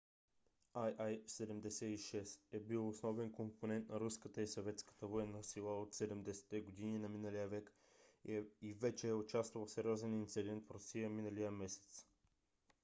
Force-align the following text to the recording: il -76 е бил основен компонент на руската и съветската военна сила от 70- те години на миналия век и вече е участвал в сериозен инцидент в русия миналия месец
il 0.75 1.19
-76 1.31 2.31
е 2.51 2.59
бил 2.59 2.87
основен 2.87 3.31
компонент 3.31 3.89
на 3.89 3.99
руската 3.99 4.41
и 4.41 4.47
съветската 4.47 5.07
военна 5.07 5.43
сила 5.43 5.81
от 5.81 5.93
70- 5.93 6.47
те 6.49 6.61
години 6.61 6.99
на 6.99 7.09
миналия 7.09 7.47
век 7.47 7.73
и 8.61 8.73
вече 8.73 9.07
е 9.07 9.13
участвал 9.13 9.65
в 9.65 9.71
сериозен 9.71 10.13
инцидент 10.13 10.63
в 10.63 10.71
русия 10.71 11.09
миналия 11.09 11.51
месец 11.51 12.05